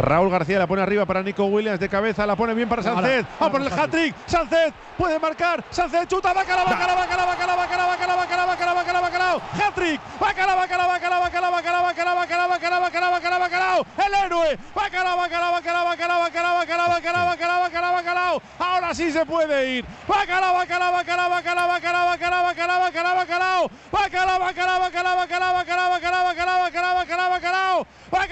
[0.00, 3.26] Raúl García la pone arriba para Nico Williams de cabeza, la pone bien para Sánchez.
[3.40, 4.14] Va por el hat-trick.
[4.26, 5.64] Sánchez puede marcar.
[5.70, 10.00] Sánchez chuta, bacala, bacala, bacala, bacala, bacala, bacala, bacala, bacala, bacala, bacala, hat-trick.
[10.18, 14.58] Bacala, bacala, bacala, bacala, bacala, bacala, bacala, bacala, bacala, bacala, bacala, el héroe.
[14.74, 18.42] Bacala, bacala, bacala, bacala, bacala, bacala, bacala, bacala, bacala, bacala.
[18.58, 19.84] Ahora sí se puede ir.
[20.06, 23.70] Bacala, bacala, bacala, bacala, bacala, bacala, bacala, bacala, bacala.
[23.90, 26.39] Bacala, bacala, bacala, bacala, bacala, bacala, bacala, bacala, bacala, bacala.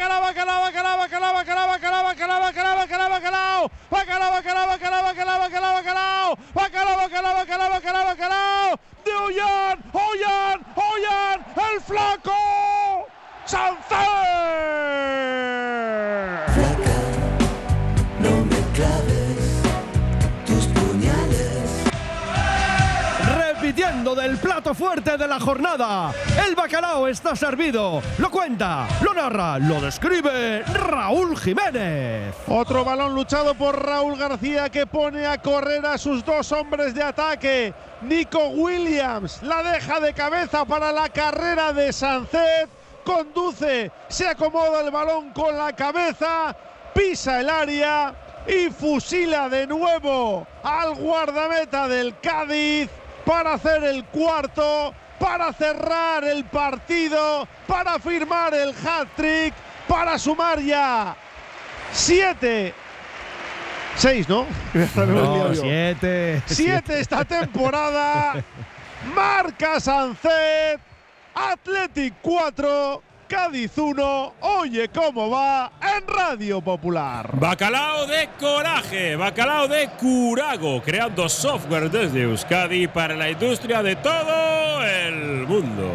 [0.08, 3.70] Bacala, bacala, bacala, bacala, bacala, bacala, bacala, bacala, bacala, bacala.
[3.90, 6.06] Bacala, bacala, bacala, bacala, bacala, bacala.
[6.54, 8.80] Bacala, bacala, bacala, bacala, bacala.
[9.04, 12.32] De Ollán, Ollán, Ollán, el flaco.
[13.44, 14.27] Sánchez.
[23.78, 26.12] Del plato fuerte de la jornada.
[26.44, 28.02] El bacalao está servido.
[28.18, 32.34] Lo cuenta, lo narra, lo describe Raúl Jiménez.
[32.48, 37.04] Otro balón luchado por Raúl García que pone a correr a sus dos hombres de
[37.04, 37.72] ataque.
[38.02, 42.68] Nico Williams la deja de cabeza para la carrera de Sancet.
[43.04, 46.56] Conduce, se acomoda el balón con la cabeza,
[46.92, 48.12] pisa el área
[48.44, 52.90] y fusila de nuevo al guardameta del Cádiz
[53.28, 59.52] para hacer el cuarto, para cerrar el partido, para firmar el hat-trick,
[59.86, 61.14] para sumar ya
[61.92, 62.72] siete.
[63.96, 64.46] Seis, ¿no?
[64.94, 66.42] No, siete.
[66.46, 68.42] Siete esta temporada.
[69.14, 70.80] Marca Sancet.
[71.34, 73.02] Athletic 4.
[73.28, 74.34] Cádiz 1.
[74.40, 75.70] Oye cómo va
[76.06, 77.30] Radio Popular.
[77.34, 84.84] Bacalao de coraje, bacalao de curago, creando software desde Euskadi para la industria de todo
[84.84, 85.90] el mundo.